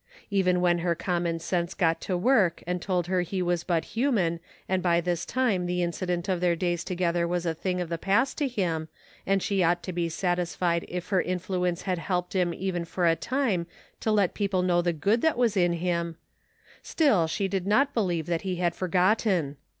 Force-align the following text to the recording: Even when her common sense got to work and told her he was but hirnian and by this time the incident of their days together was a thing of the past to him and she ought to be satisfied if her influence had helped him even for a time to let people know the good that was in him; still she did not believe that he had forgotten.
Even 0.31 0.61
when 0.61 0.79
her 0.79 0.95
common 0.95 1.37
sense 1.37 1.75
got 1.75 2.01
to 2.01 2.17
work 2.17 2.63
and 2.65 2.81
told 2.81 3.05
her 3.05 3.21
he 3.21 3.39
was 3.39 3.63
but 3.63 3.89
hirnian 3.93 4.39
and 4.67 4.81
by 4.81 4.99
this 4.99 5.27
time 5.27 5.67
the 5.67 5.83
incident 5.83 6.27
of 6.27 6.41
their 6.41 6.55
days 6.55 6.83
together 6.83 7.27
was 7.27 7.45
a 7.45 7.53
thing 7.53 7.79
of 7.79 7.87
the 7.87 7.99
past 7.99 8.35
to 8.39 8.47
him 8.47 8.87
and 9.27 9.43
she 9.43 9.61
ought 9.61 9.83
to 9.83 9.93
be 9.93 10.09
satisfied 10.09 10.85
if 10.87 11.09
her 11.09 11.21
influence 11.21 11.83
had 11.83 11.99
helped 11.99 12.33
him 12.33 12.51
even 12.51 12.83
for 12.83 13.05
a 13.07 13.15
time 13.15 13.67
to 13.99 14.11
let 14.11 14.33
people 14.33 14.63
know 14.63 14.81
the 14.81 14.91
good 14.91 15.21
that 15.21 15.37
was 15.37 15.55
in 15.55 15.73
him; 15.73 16.17
still 16.81 17.27
she 17.27 17.47
did 17.47 17.67
not 17.67 17.93
believe 17.93 18.25
that 18.25 18.41
he 18.41 18.55
had 18.55 18.73
forgotten. 18.73 19.55